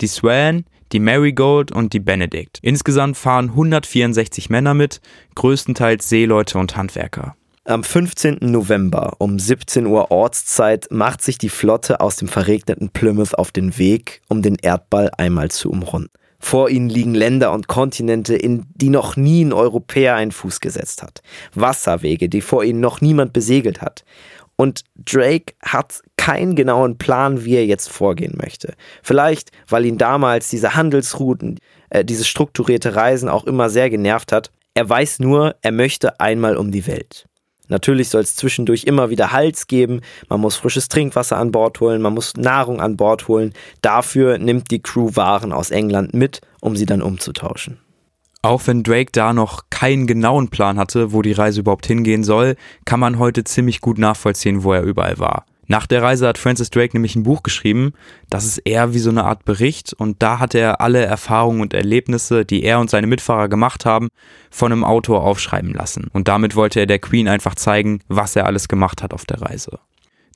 [0.00, 2.58] die Swan, die Marigold und die Benedict.
[2.62, 5.00] Insgesamt fahren 164 Männer mit,
[5.34, 7.36] größtenteils Seeleute und Handwerker.
[7.64, 8.38] Am 15.
[8.40, 13.78] November um 17 Uhr Ortszeit macht sich die Flotte aus dem verregneten Plymouth auf den
[13.78, 16.10] Weg, um den Erdball einmal zu umrunden.
[16.42, 21.02] Vor ihnen liegen Länder und Kontinente, in die noch nie ein Europäer einen Fuß gesetzt
[21.02, 21.22] hat.
[21.54, 24.04] Wasserwege, die vor ihnen noch niemand besegelt hat.
[24.60, 28.74] Und Drake hat keinen genauen Plan, wie er jetzt vorgehen möchte.
[29.02, 34.50] Vielleicht, weil ihn damals diese Handelsrouten, äh, dieses strukturierte Reisen auch immer sehr genervt hat.
[34.74, 37.24] Er weiß nur, er möchte einmal um die Welt.
[37.68, 42.02] Natürlich soll es zwischendurch immer wieder Hals geben, man muss frisches Trinkwasser an Bord holen,
[42.02, 43.54] man muss Nahrung an Bord holen.
[43.80, 47.78] Dafür nimmt die Crew Waren aus England mit, um sie dann umzutauschen.
[48.42, 52.56] Auch wenn Drake da noch keinen genauen Plan hatte, wo die Reise überhaupt hingehen soll,
[52.86, 55.44] kann man heute ziemlich gut nachvollziehen, wo er überall war.
[55.70, 57.92] Nach der Reise hat Francis Drake nämlich ein Buch geschrieben,
[58.28, 61.74] das ist eher wie so eine Art Bericht und da hat er alle Erfahrungen und
[61.74, 64.08] Erlebnisse, die er und seine Mitfahrer gemacht haben,
[64.50, 66.08] von einem Autor aufschreiben lassen.
[66.12, 69.42] Und damit wollte er der Queen einfach zeigen, was er alles gemacht hat auf der
[69.42, 69.78] Reise.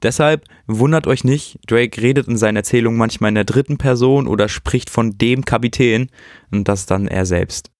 [0.05, 4.49] Deshalb wundert euch nicht, Drake redet in seinen Erzählungen manchmal in der dritten Person oder
[4.49, 6.11] spricht von dem Kapitän
[6.53, 7.74] und das dann er selbst.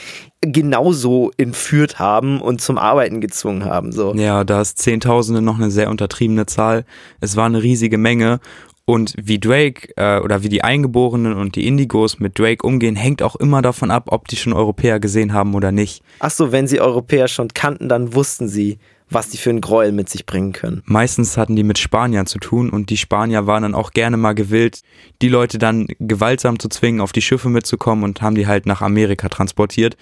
[0.41, 3.93] genauso entführt haben und zum Arbeiten gezwungen haben.
[3.93, 4.15] So.
[4.15, 6.85] Ja, da ist Zehntausende noch eine sehr untertriebene Zahl.
[7.21, 8.41] Es war eine riesige Menge.
[8.85, 13.23] Und wie Drake äh, oder wie die Eingeborenen und die Indigos mit Drake umgehen, hängt
[13.23, 16.03] auch immer davon ab, ob die schon Europäer gesehen haben oder nicht.
[16.19, 18.79] Ach so, wenn sie Europäer schon kannten, dann wussten sie,
[19.15, 20.83] was die für einen Gräuel mit sich bringen können.
[20.85, 24.35] Meistens hatten die mit Spaniern zu tun und die Spanier waren dann auch gerne mal
[24.35, 24.81] gewillt,
[25.21, 28.83] die Leute dann gewaltsam zu zwingen, auf die Schiffe mitzukommen und haben die halt nach
[28.83, 29.97] Amerika transportiert.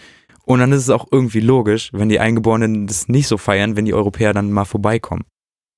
[0.45, 3.85] Und dann ist es auch irgendwie logisch, wenn die Eingeborenen das nicht so feiern, wenn
[3.85, 5.25] die Europäer dann mal vorbeikommen.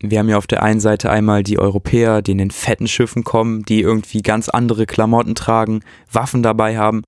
[0.00, 3.24] Wir haben ja auf der einen Seite einmal die Europäer, die in den fetten Schiffen
[3.24, 5.80] kommen, die irgendwie ganz andere Klamotten tragen,
[6.12, 7.02] Waffen dabei haben.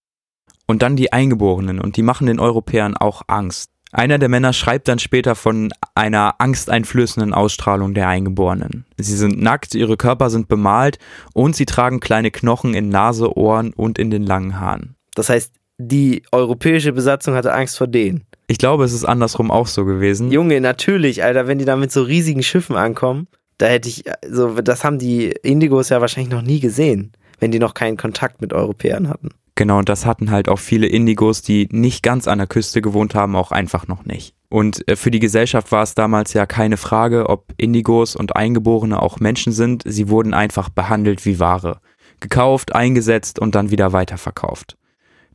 [0.67, 3.71] Und dann die Eingeborenen und die machen den Europäern auch Angst.
[3.93, 8.85] Einer der Männer schreibt dann später von einer angsteinflößenden Ausstrahlung der Eingeborenen.
[8.99, 10.99] Sie sind nackt, ihre Körper sind bemalt
[11.33, 14.95] und sie tragen kleine Knochen in Nase, Ohren und in den langen Haaren.
[15.15, 18.25] Das heißt, die europäische Besatzung hatte Angst vor denen.
[18.47, 20.31] Ich glaube, es ist andersrum auch so gewesen.
[20.31, 24.61] Junge, natürlich, Alter, wenn die da mit so riesigen Schiffen ankommen, da hätte ich, so,
[24.61, 28.53] das haben die Indigos ja wahrscheinlich noch nie gesehen, wenn die noch keinen Kontakt mit
[28.53, 29.31] Europäern hatten.
[29.59, 33.17] Genau, und das hatten halt auch viele Indigos, die nicht ganz an der Küste gewohnt
[33.17, 34.37] haben, auch einfach noch nicht.
[34.49, 39.03] Und äh, für die Gesellschaft war es damals ja keine Frage, ob Indigos und Eingeborene
[39.03, 39.83] auch Menschen sind.
[39.85, 41.81] Sie wurden einfach behandelt wie Ware.
[42.21, 44.77] Gekauft, eingesetzt und dann wieder weiterverkauft.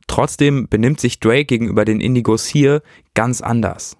[0.06, 2.80] Trotzdem benimmt sich Drake gegenüber den Indigos hier
[3.12, 3.94] ganz anders.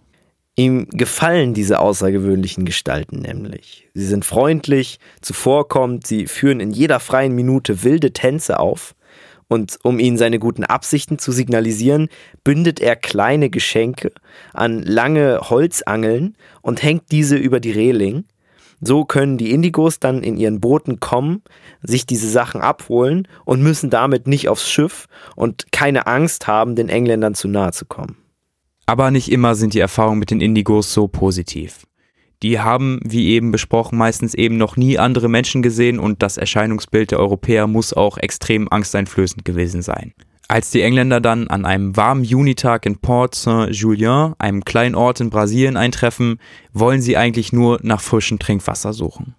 [0.57, 3.91] Ihm gefallen diese außergewöhnlichen Gestalten nämlich.
[3.93, 8.95] Sie sind freundlich, zuvorkommend, sie führen in jeder freien Minute wilde Tänze auf.
[9.49, 12.09] Und um ihnen seine guten Absichten zu signalisieren,
[12.45, 14.13] bündet er kleine Geschenke
[14.53, 18.25] an lange Holzangeln und hängt diese über die Reling.
[18.81, 21.43] So können die Indigos dann in ihren Booten kommen,
[21.83, 26.89] sich diese Sachen abholen und müssen damit nicht aufs Schiff und keine Angst haben, den
[26.89, 28.17] Engländern zu nahe zu kommen.
[28.87, 31.87] Aber nicht immer sind die Erfahrungen mit den Indigos so positiv.
[32.45, 37.11] Die haben, wie eben besprochen, meistens eben noch nie andere Menschen gesehen und das Erscheinungsbild
[37.11, 40.13] der Europäer muss auch extrem angsteinflößend gewesen sein.
[40.47, 45.31] Als die Engländer dann an einem warmen Junitag in Port Saint-Julien, einem kleinen Ort in
[45.31, 46.39] Brasilien, eintreffen,
[46.75, 49.35] wollen sie eigentlich nur nach frischem Trinkwasser suchen.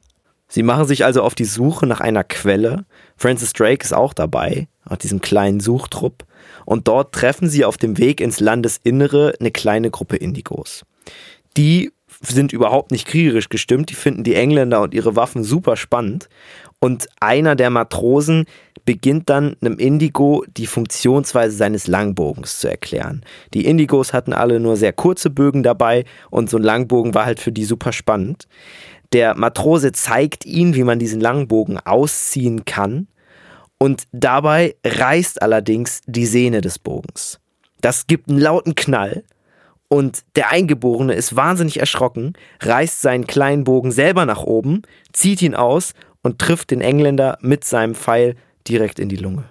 [0.47, 2.85] Sie machen sich also auf die Suche nach einer Quelle.
[3.17, 6.25] Francis Drake ist auch dabei, auf diesem kleinen Suchtrupp.
[6.65, 10.85] Und dort treffen sie auf dem Weg ins Landesinnere eine kleine Gruppe Indigos.
[11.55, 11.91] Die
[12.21, 16.29] sind überhaupt nicht kriegerisch gestimmt, die finden die Engländer und ihre Waffen super spannend.
[16.79, 18.45] Und einer der Matrosen
[18.85, 23.23] beginnt dann einem Indigo die Funktionsweise seines Langbogens zu erklären.
[23.53, 27.39] Die Indigos hatten alle nur sehr kurze Bögen dabei und so ein Langbogen war halt
[27.39, 28.47] für die super spannend.
[29.13, 33.07] Der Matrose zeigt ihnen, wie man diesen Langbogen ausziehen kann
[33.77, 37.39] und dabei reißt allerdings die Sehne des Bogens.
[37.81, 39.23] Das gibt einen lauten Knall
[39.95, 44.81] und der Eingeborene ist wahnsinnig erschrocken, reißt seinen kleinen Bogen selber nach oben,
[45.13, 48.35] zieht ihn aus und trifft den Engländer mit seinem Pfeil
[48.67, 49.45] direkt in die Lunge.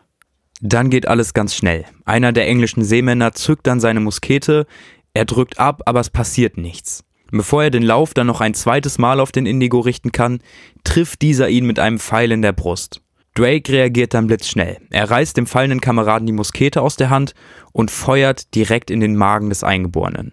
[0.60, 1.86] Dann geht alles ganz schnell.
[2.04, 4.66] Einer der englischen Seemänner zückt dann seine Muskete,
[5.14, 7.04] er drückt ab, aber es passiert nichts.
[7.30, 10.40] Bevor er den Lauf dann noch ein zweites Mal auf den Indigo richten kann,
[10.84, 13.00] trifft dieser ihn mit einem Pfeil in der Brust.
[13.34, 14.78] Drake reagiert dann blitzschnell.
[14.90, 17.34] Er reißt dem fallenden Kameraden die Muskete aus der Hand
[17.72, 20.32] und feuert direkt in den Magen des Eingeborenen.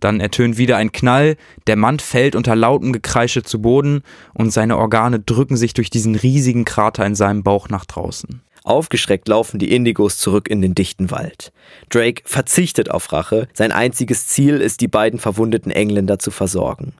[0.00, 4.02] Dann ertönt wieder ein Knall, der Mann fällt unter lautem Gekreische zu Boden
[4.34, 8.42] und seine Organe drücken sich durch diesen riesigen Krater in seinem Bauch nach draußen.
[8.64, 11.52] Aufgeschreckt laufen die Indigos zurück in den dichten Wald.
[11.90, 13.48] Drake verzichtet auf Rache.
[13.54, 16.94] Sein einziges Ziel ist, die beiden verwundeten Engländer zu versorgen.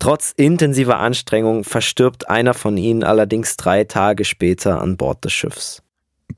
[0.00, 5.82] Trotz intensiver Anstrengung verstirbt einer von ihnen allerdings drei Tage später an Bord des Schiffs.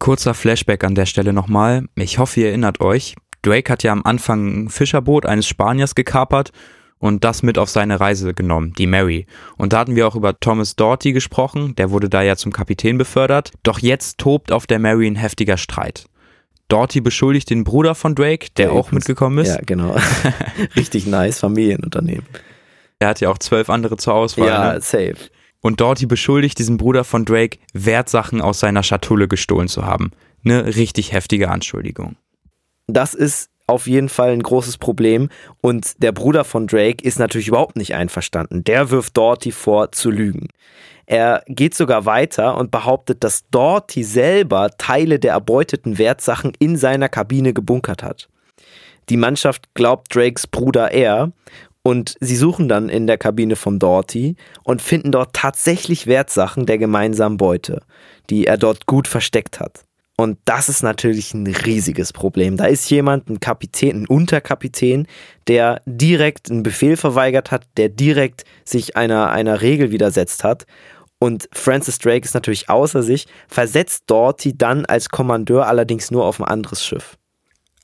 [0.00, 1.84] Kurzer Flashback an der Stelle nochmal.
[1.94, 3.14] Ich hoffe, ihr erinnert euch.
[3.42, 6.50] Drake hat ja am Anfang ein Fischerboot eines Spaniers gekapert
[6.98, 9.26] und das mit auf seine Reise genommen, die Mary.
[9.56, 12.98] Und da hatten wir auch über Thomas Doughty gesprochen, der wurde da ja zum Kapitän
[12.98, 13.52] befördert.
[13.62, 16.06] Doch jetzt tobt auf der Mary ein heftiger Streit.
[16.66, 19.48] Doughty beschuldigt den Bruder von Drake, der Der auch mitgekommen ist.
[19.48, 19.96] Ja, genau.
[20.76, 22.26] Richtig nice Familienunternehmen.
[23.02, 24.46] Er hat ja auch zwölf andere zur Auswahl.
[24.46, 24.80] Ja, Ne?
[24.80, 25.16] safe.
[25.60, 30.12] Und Doughty beschuldigt diesen Bruder von Drake, Wertsachen aus seiner Schatulle gestohlen zu haben.
[30.44, 32.14] Eine richtig heftige Anschuldigung.
[32.86, 37.48] Das ist auf jeden Fall ein großes Problem und der Bruder von Drake ist natürlich
[37.48, 38.62] überhaupt nicht einverstanden.
[38.62, 40.48] Der wirft Dorothy vor, zu lügen.
[41.06, 47.08] Er geht sogar weiter und behauptet, dass Dorothy selber Teile der erbeuteten Wertsachen in seiner
[47.08, 48.28] Kabine gebunkert hat.
[49.08, 51.32] Die Mannschaft glaubt Drakes Bruder er
[51.82, 56.78] und sie suchen dann in der Kabine von Dorothy und finden dort tatsächlich Wertsachen der
[56.78, 57.82] gemeinsamen Beute,
[58.30, 59.84] die er dort gut versteckt hat.
[60.16, 62.56] Und das ist natürlich ein riesiges Problem.
[62.56, 65.08] Da ist jemand, ein Kapitän, ein Unterkapitän,
[65.48, 70.66] der direkt einen Befehl verweigert hat, der direkt sich einer, einer Regel widersetzt hat.
[71.18, 76.40] Und Francis Drake ist natürlich außer sich, versetzt Dorothy dann als Kommandeur allerdings nur auf
[76.40, 77.16] ein anderes Schiff.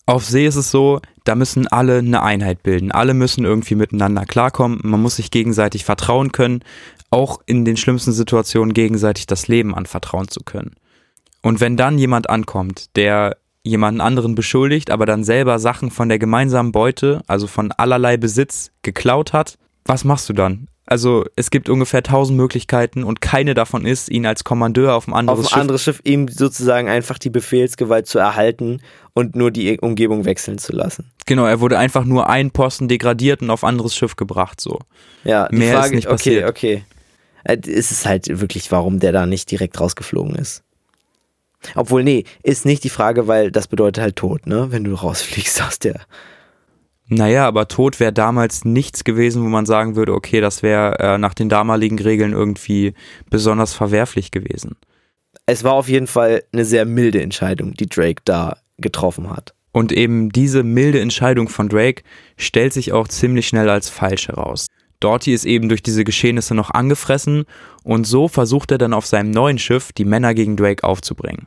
[0.06, 2.90] Auf See ist es so, da müssen alle eine Einheit bilden.
[2.90, 4.80] Alle müssen irgendwie miteinander klarkommen.
[4.82, 6.62] Man muss sich gegenseitig vertrauen können,
[7.10, 10.74] auch in den schlimmsten Situationen gegenseitig das Leben anvertrauen zu können.
[11.42, 16.18] Und wenn dann jemand ankommt, der jemanden anderen beschuldigt, aber dann selber Sachen von der
[16.18, 20.68] gemeinsamen Beute, also von allerlei Besitz, geklaut hat, was machst du dann?
[20.90, 25.12] Also es gibt ungefähr tausend Möglichkeiten und keine davon ist, ihn als Kommandeur auf ein
[25.12, 28.80] anderes auf ein Schiff anderes Schiff ihm sozusagen einfach die Befehlsgewalt zu erhalten
[29.12, 31.10] und nur die Umgebung wechseln zu lassen.
[31.26, 34.78] Genau, er wurde einfach nur ein Posten degradiert und auf ein anderes Schiff gebracht, so.
[35.24, 36.48] Ja, Mehr ist Frage, nicht okay, passiert.
[36.48, 36.84] okay.
[37.44, 40.62] Äh, Es ist halt wirklich, warum der da nicht direkt rausgeflogen ist.
[41.74, 44.68] Obwohl, nee, ist nicht die Frage, weil das bedeutet halt Tod, ne?
[44.70, 46.00] Wenn du rausfliegst aus der.
[47.08, 51.18] Naja, aber Tod wäre damals nichts gewesen, wo man sagen würde, okay, das wäre äh,
[51.18, 52.92] nach den damaligen Regeln irgendwie
[53.30, 54.76] besonders verwerflich gewesen.
[55.46, 59.54] Es war auf jeden Fall eine sehr milde Entscheidung, die Drake da getroffen hat.
[59.72, 62.02] Und eben diese milde Entscheidung von Drake
[62.36, 64.66] stellt sich auch ziemlich schnell als falsch heraus.
[65.00, 67.44] Dorothy ist eben durch diese Geschehnisse noch angefressen
[67.84, 71.46] und so versucht er dann auf seinem neuen Schiff die Männer gegen Drake aufzubringen.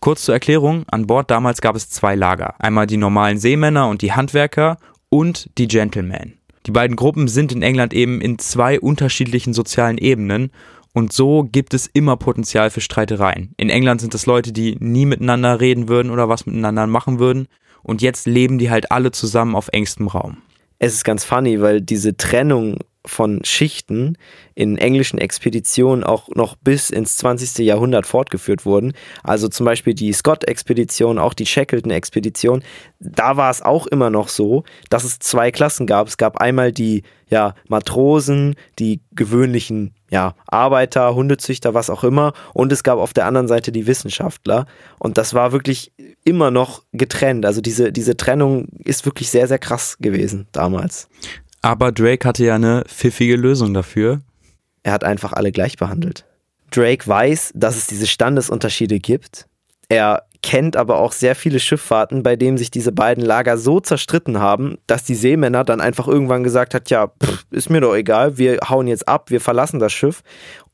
[0.00, 2.54] Kurz zur Erklärung, an Bord damals gab es zwei Lager.
[2.58, 4.78] Einmal die normalen Seemänner und die Handwerker
[5.10, 6.38] und die Gentlemen.
[6.66, 10.50] Die beiden Gruppen sind in England eben in zwei unterschiedlichen sozialen Ebenen
[10.92, 13.52] und so gibt es immer Potenzial für Streitereien.
[13.56, 17.48] In England sind es Leute, die nie miteinander reden würden oder was miteinander machen würden
[17.82, 20.38] und jetzt leben die halt alle zusammen auf engstem Raum.
[20.78, 24.16] Es ist ganz funny, weil diese Trennung von Schichten
[24.54, 27.64] in englischen Expeditionen auch noch bis ins 20.
[27.64, 28.92] Jahrhundert fortgeführt wurden.
[29.22, 32.62] Also zum Beispiel die Scott-Expedition, auch die Shackleton-Expedition.
[32.98, 36.08] Da war es auch immer noch so, dass es zwei Klassen gab.
[36.08, 42.32] Es gab einmal die ja, Matrosen, die gewöhnlichen ja, Arbeiter, Hundezüchter, was auch immer.
[42.52, 44.66] Und es gab auf der anderen Seite die Wissenschaftler.
[44.98, 45.92] Und das war wirklich
[46.24, 47.46] immer noch getrennt.
[47.46, 51.08] Also diese, diese Trennung ist wirklich sehr, sehr krass gewesen damals.
[51.62, 54.20] Aber Drake hatte ja eine pfiffige Lösung dafür.
[54.82, 56.24] Er hat einfach alle gleich behandelt.
[56.70, 59.46] Drake weiß, dass es diese Standesunterschiede gibt.
[59.88, 64.38] Er kennt aber auch sehr viele Schifffahrten, bei denen sich diese beiden Lager so zerstritten
[64.38, 68.38] haben, dass die Seemänner dann einfach irgendwann gesagt hat, ja, pff, ist mir doch egal,
[68.38, 70.22] wir hauen jetzt ab, wir verlassen das Schiff.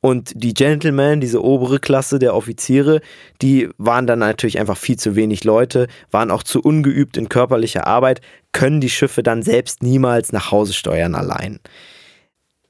[0.00, 3.00] Und die Gentlemen, diese obere Klasse der Offiziere,
[3.42, 7.88] die waren dann natürlich einfach viel zu wenig Leute, waren auch zu ungeübt in körperlicher
[7.88, 8.20] Arbeit,
[8.56, 11.60] können die Schiffe dann selbst niemals nach Hause steuern allein.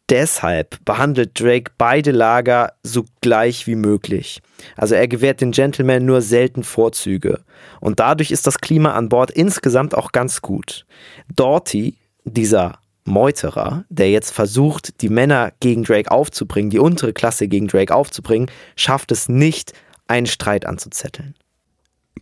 [0.09, 4.43] Deshalb behandelt Drake beide Lager so gleich wie möglich.
[4.77, 7.45] Also er gewährt den Gentlemen nur selten Vorzüge.
[7.81, 10.87] Und dadurch ist das Klima an Bord insgesamt auch ganz gut.
[11.37, 11.95] Doughty,
[12.25, 17.95] dieser Meuterer, der jetzt versucht, die Männer gegen Drake aufzubringen, die untere Klasse gegen Drake
[17.95, 19.73] aufzubringen, schafft es nicht,
[20.09, 21.37] einen Streit anzuzetteln.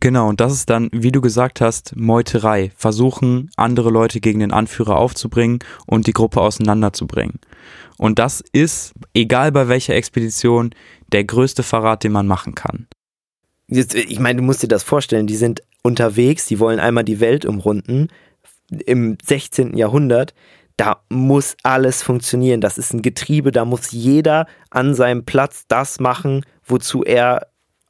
[0.00, 2.72] Genau, und das ist dann, wie du gesagt hast, Meuterei.
[2.76, 7.40] Versuchen, andere Leute gegen den Anführer aufzubringen und die Gruppe auseinanderzubringen.
[7.96, 10.74] Und das ist, egal bei welcher Expedition,
[11.12, 12.86] der größte Verrat, den man machen kann.
[13.68, 17.20] Jetzt, ich meine, du musst dir das vorstellen, die sind unterwegs, die wollen einmal die
[17.20, 18.08] Welt umrunden
[18.84, 19.76] im 16.
[19.76, 20.34] Jahrhundert.
[20.76, 22.60] Da muss alles funktionieren.
[22.60, 27.46] Das ist ein Getriebe, da muss jeder an seinem Platz das machen, wozu er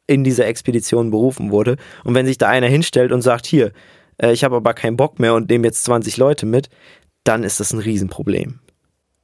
[0.06, 1.76] in dieser Expedition berufen wurde.
[2.04, 3.72] Und wenn sich da einer hinstellt und sagt, hier,
[4.18, 6.68] äh, ich habe aber keinen Bock mehr und nehme jetzt 20 Leute mit,
[7.24, 8.60] dann ist das ein Riesenproblem.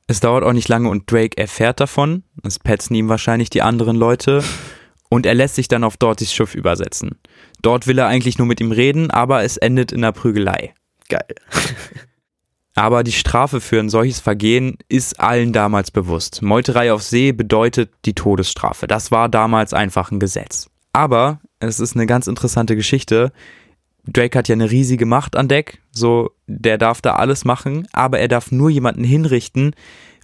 [0.06, 2.24] Es dauert auch nicht lange und Drake erfährt davon.
[2.42, 4.42] Es petzen ihm wahrscheinlich die anderen Leute.
[5.08, 7.18] Und er lässt sich dann auf Dortys Schiff übersetzen.
[7.62, 10.72] Dort will er eigentlich nur mit ihm reden, aber es endet in einer Prügelei.
[11.08, 11.34] Geil.
[12.76, 16.40] Aber die Strafe für ein solches Vergehen ist allen damals bewusst.
[16.40, 18.86] Meuterei auf See bedeutet die Todesstrafe.
[18.86, 20.69] Das war damals einfach ein Gesetz.
[20.92, 23.32] Aber es ist eine ganz interessante Geschichte.
[24.06, 28.18] Drake hat ja eine riesige Macht an Deck, so der darf da alles machen, aber
[28.18, 29.74] er darf nur jemanden hinrichten,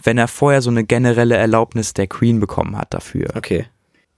[0.02, 3.28] wenn er vorher so eine generelle Erlaubnis der Queen bekommen hat dafür.
[3.36, 3.66] Okay.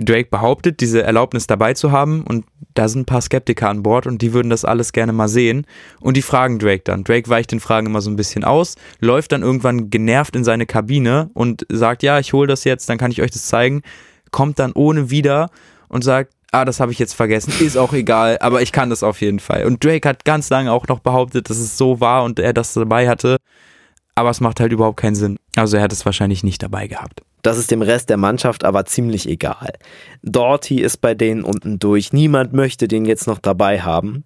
[0.00, 2.44] Drake behauptet, diese Erlaubnis dabei zu haben und
[2.74, 5.66] da sind ein paar Skeptiker an Bord und die würden das alles gerne mal sehen
[6.00, 7.02] und die fragen Drake dann.
[7.02, 10.66] Drake weicht den Fragen immer so ein bisschen aus, läuft dann irgendwann genervt in seine
[10.66, 13.82] Kabine und sagt, ja, ich hole das jetzt, dann kann ich euch das zeigen,
[14.30, 15.50] kommt dann ohne wieder
[15.88, 19.02] und sagt, ah, das habe ich jetzt vergessen, ist auch egal, aber ich kann das
[19.02, 19.64] auf jeden Fall.
[19.64, 22.74] Und Drake hat ganz lange auch noch behauptet, dass es so war und er das
[22.74, 23.36] dabei hatte,
[24.14, 25.38] aber es macht halt überhaupt keinen Sinn.
[25.56, 27.22] Also er hat es wahrscheinlich nicht dabei gehabt.
[27.42, 29.74] Das ist dem Rest der Mannschaft aber ziemlich egal.
[30.22, 32.12] Dorty ist bei denen unten durch.
[32.12, 34.24] Niemand möchte den jetzt noch dabei haben.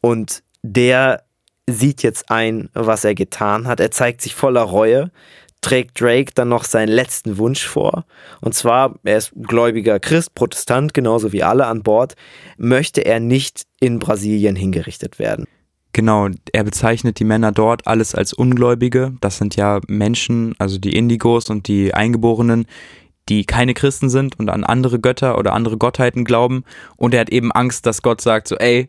[0.00, 1.24] Und der
[1.68, 3.80] sieht jetzt ein, was er getan hat.
[3.80, 5.10] Er zeigt sich voller Reue,
[5.66, 8.04] trägt Drake dann noch seinen letzten Wunsch vor.
[8.40, 12.14] Und zwar, er ist gläubiger Christ, Protestant, genauso wie alle an Bord,
[12.56, 15.46] möchte er nicht in Brasilien hingerichtet werden.
[15.92, 19.14] Genau, er bezeichnet die Männer dort alles als Ungläubige.
[19.20, 22.66] Das sind ja Menschen, also die Indigos und die Eingeborenen,
[23.28, 26.62] die keine Christen sind und an andere Götter oder andere Gottheiten glauben.
[26.96, 28.88] Und er hat eben Angst, dass Gott sagt so, ey,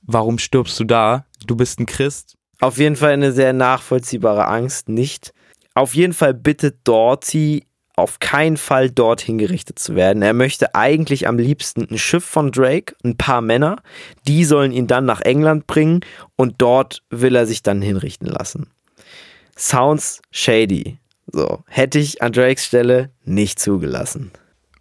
[0.00, 1.26] warum stirbst du da?
[1.46, 2.38] Du bist ein Christ.
[2.60, 5.34] Auf jeden Fall eine sehr nachvollziehbare Angst, nicht?
[5.74, 7.66] Auf jeden Fall bittet Dorothy
[7.96, 10.22] auf keinen Fall dorthin gerichtet zu werden.
[10.22, 13.82] Er möchte eigentlich am liebsten ein Schiff von Drake, ein paar Männer,
[14.26, 16.00] die sollen ihn dann nach England bringen
[16.36, 18.68] und dort will er sich dann hinrichten lassen.
[19.56, 20.98] Sounds shady.
[21.30, 24.32] So, hätte ich an Drakes Stelle nicht zugelassen.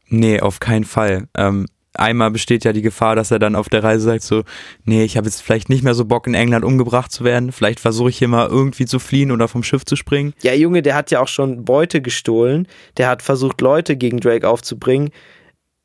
[0.08, 1.28] Nee, auf keinen Fall.
[1.38, 4.44] Ähm, einmal besteht ja die Gefahr, dass er dann auf der Reise sagt so,
[4.84, 7.80] nee, ich habe jetzt vielleicht nicht mehr so Bock in England umgebracht zu werden, vielleicht
[7.80, 10.34] versuche ich hier mal irgendwie zu fliehen oder vom Schiff zu springen.
[10.42, 12.68] Ja, Junge, der hat ja auch schon Beute gestohlen,
[12.98, 15.12] der hat versucht Leute gegen Drake aufzubringen.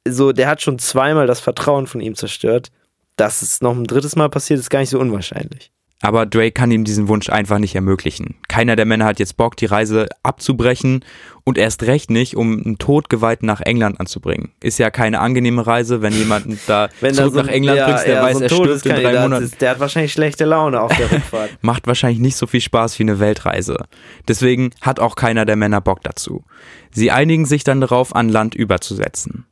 [0.06, 2.70] So, der hat schon zweimal das Vertrauen von ihm zerstört.
[3.16, 5.72] Dass es noch ein drittes Mal passiert, ist gar nicht so unwahrscheinlich.
[6.01, 8.36] Aber Drake kann ihm diesen Wunsch einfach nicht ermöglichen.
[8.46, 11.05] Keiner der Männer hat jetzt Bock, die Reise abzubrechen
[11.42, 14.53] und erst recht nicht, um einen Todgeweihten nach England anzubringen.
[14.62, 18.07] Ist ja keine angenehme Reise, wenn jemanden da wenn zurück so, nach England ja, bringst,
[18.07, 19.44] der ja, weiß, so er stirbt in drei Monaten.
[19.44, 21.51] Ist, der hat wahrscheinlich schlechte Laune auf der Rückfahrt.
[21.62, 23.86] Macht wahrscheinlich nicht so viel Spaß wie eine Weltreise.
[24.28, 26.44] Deswegen hat auch keiner der Männer Bock dazu.
[26.92, 29.46] Sie einigen sich dann darauf, an Land überzusetzen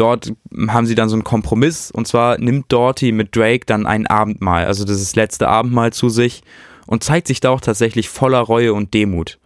[0.00, 0.32] dort
[0.68, 4.66] haben sie dann so einen Kompromiss und zwar nimmt Dorothy mit Drake dann ein Abendmahl,
[4.66, 6.42] also das ist das letzte Abendmahl zu sich
[6.86, 9.38] und zeigt sich da auch tatsächlich voller Reue und Demut.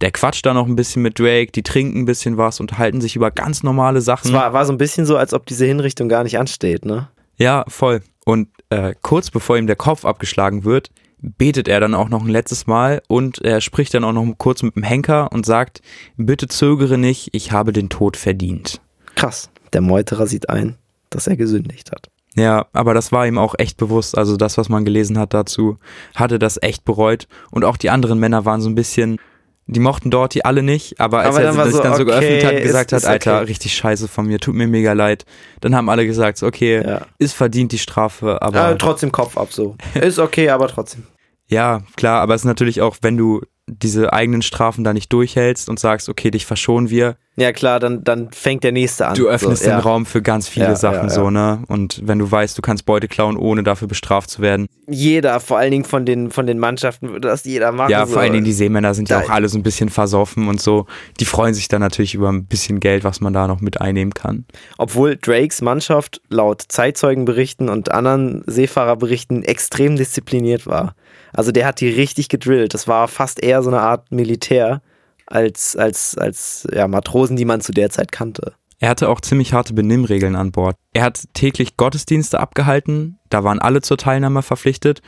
[0.00, 3.16] Der quatscht da noch ein bisschen mit Drake, die trinken ein bisschen was, unterhalten sich
[3.16, 4.28] über ganz normale Sachen.
[4.28, 7.08] Es war, war so ein bisschen so, als ob diese Hinrichtung gar nicht ansteht, ne?
[7.36, 8.02] Ja, voll.
[8.24, 10.90] Und äh, kurz bevor ihm der Kopf abgeschlagen wird,
[11.20, 14.62] betet er dann auch noch ein letztes Mal und er spricht dann auch noch kurz
[14.62, 15.82] mit dem Henker und sagt,
[16.16, 18.80] bitte zögere nicht, ich habe den Tod verdient.
[19.16, 20.76] Krass der Meuterer sieht ein,
[21.10, 22.08] dass er gesündigt hat.
[22.34, 24.16] Ja, aber das war ihm auch echt bewusst.
[24.16, 25.78] Also das, was man gelesen hat dazu,
[26.14, 27.26] hatte das echt bereut.
[27.50, 29.18] Und auch die anderen Männer waren so ein bisschen,
[29.66, 32.44] die mochten Dorty alle nicht, aber als aber er sich so, dann so okay, geöffnet
[32.44, 33.44] hat und gesagt ist, hat, Alter, okay.
[33.46, 35.24] richtig scheiße von mir, tut mir mega leid,
[35.60, 37.06] dann haben alle gesagt, okay, ja.
[37.18, 38.56] ist verdient die Strafe, aber.
[38.56, 39.76] Ja, trotzdem Kopf ab so.
[39.94, 41.04] ist okay, aber trotzdem.
[41.48, 45.68] Ja, klar, aber es ist natürlich auch, wenn du diese eigenen Strafen da nicht durchhältst
[45.68, 47.16] und sagst, okay, dich verschonen wir.
[47.38, 49.14] Ja klar, dann, dann fängt der nächste an.
[49.14, 49.78] Du öffnest so, den ja.
[49.78, 51.62] Raum für ganz viele ja, Sachen ja, so, ne?
[51.68, 54.66] Und wenn du weißt, du kannst Beute klauen, ohne dafür bestraft zu werden.
[54.88, 57.92] Jeder, vor allen Dingen von den, von den Mannschaften würde das jeder machen.
[57.92, 58.18] Ja, vor so.
[58.18, 60.86] allen Dingen die Seemänner sind ja auch alle so ein bisschen versoffen und so.
[61.20, 64.14] Die freuen sich dann natürlich über ein bisschen Geld, was man da noch mit einnehmen
[64.14, 64.44] kann.
[64.76, 70.96] Obwohl Drakes Mannschaft laut Zeitzeugenberichten und anderen Seefahrerberichten extrem diszipliniert war.
[71.32, 72.74] Also der hat die richtig gedrillt.
[72.74, 74.82] Das war fast eher so eine Art Militär
[75.26, 78.54] als, als, als ja, Matrosen, die man zu der Zeit kannte.
[78.80, 80.76] Er hatte auch ziemlich harte Benimmregeln an Bord.
[80.92, 85.02] Er hat täglich Gottesdienste abgehalten, da waren alle zur Teilnahme verpflichtet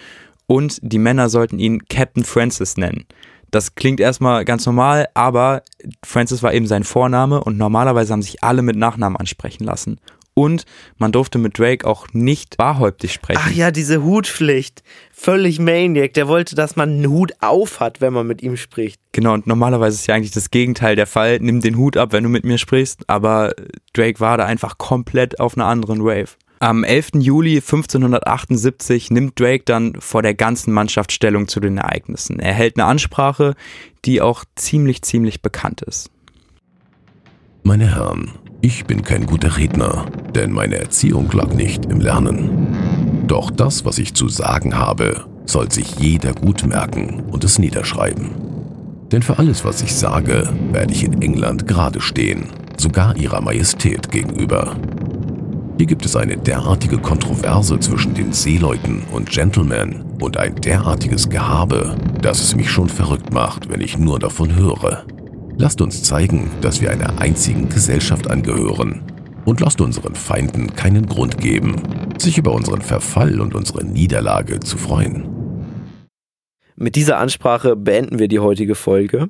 [0.46, 3.06] und die Männer sollten ihn Captain Francis nennen.
[3.52, 5.62] Das klingt erstmal ganz normal, aber
[6.04, 10.00] Francis war eben sein Vorname und normalerweise haben sich alle mit Nachnamen ansprechen lassen.
[10.34, 10.64] Und
[10.96, 13.42] man durfte mit Drake auch nicht wahrhäuptig sprechen.
[13.44, 14.82] Ach ja, diese Hutpflicht.
[15.12, 16.14] Völlig Maniac.
[16.14, 19.00] Der wollte, dass man einen Hut auf hat, wenn man mit ihm spricht.
[19.12, 21.38] Genau, und normalerweise ist ja eigentlich das Gegenteil der Fall.
[21.40, 23.08] Nimm den Hut ab, wenn du mit mir sprichst.
[23.08, 23.54] Aber
[23.92, 26.36] Drake war da einfach komplett auf einer anderen Wave.
[26.62, 27.12] Am 11.
[27.14, 32.38] Juli 1578 nimmt Drake dann vor der ganzen Mannschaft Stellung zu den Ereignissen.
[32.38, 33.54] Er hält eine Ansprache,
[34.04, 36.10] die auch ziemlich, ziemlich bekannt ist.
[37.62, 38.32] Meine Herren,
[38.62, 43.24] ich bin kein guter Redner, denn meine Erziehung lag nicht im Lernen.
[43.26, 48.30] Doch das, was ich zu sagen habe, soll sich jeder gut merken und es niederschreiben.
[49.10, 52.44] Denn für alles, was ich sage, werde ich in England gerade stehen,
[52.76, 54.76] sogar ihrer Majestät gegenüber.
[55.78, 61.96] Hier gibt es eine derartige Kontroverse zwischen den Seeleuten und Gentlemen und ein derartiges Gehabe,
[62.20, 65.04] dass es mich schon verrückt macht, wenn ich nur davon höre.
[65.56, 69.02] Lasst uns zeigen, dass wir einer einzigen Gesellschaft angehören
[69.44, 71.76] und lasst unseren Feinden keinen Grund geben,
[72.18, 75.28] sich über unseren Verfall und unsere Niederlage zu freuen.
[76.76, 79.28] Mit dieser Ansprache beenden wir die heutige Folge.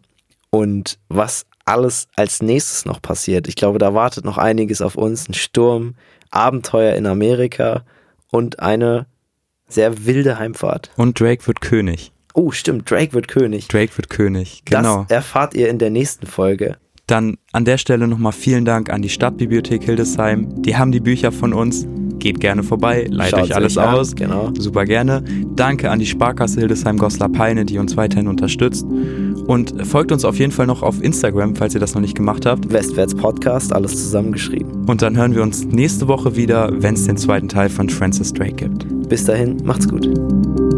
[0.51, 5.29] Und was alles als nächstes noch passiert, ich glaube, da wartet noch einiges auf uns.
[5.29, 5.95] Ein Sturm,
[6.31, 7.85] Abenteuer in Amerika
[8.31, 9.07] und eine
[9.69, 10.91] sehr wilde Heimfahrt.
[10.97, 12.13] Und Drake wird König.
[12.35, 13.69] Oh, stimmt, Drake wird König.
[13.69, 15.03] Drake wird König, genau.
[15.09, 16.77] Das erfahrt ihr in der nächsten Folge.
[17.07, 20.63] Dann an der Stelle nochmal vielen Dank an die Stadtbibliothek Hildesheim.
[20.63, 21.87] Die haben die Bücher von uns.
[22.21, 24.15] Geht gerne vorbei, leitet Schaut euch alles euch an, aus.
[24.15, 24.53] genau.
[24.57, 25.25] Super gerne.
[25.57, 28.85] Danke an die Sparkasse Hildesheim-Goslar-Peine, die uns weiterhin unterstützt.
[28.85, 32.47] Und folgt uns auf jeden Fall noch auf Instagram, falls ihr das noch nicht gemacht
[32.47, 32.71] habt.
[32.71, 34.85] Westwärts Podcast, alles zusammengeschrieben.
[34.87, 38.33] Und dann hören wir uns nächste Woche wieder, wenn es den zweiten Teil von Francis
[38.35, 38.87] Drake gibt.
[39.09, 40.70] Bis dahin, macht's gut.